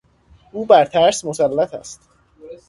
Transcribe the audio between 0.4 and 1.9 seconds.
او بر ترس مسلط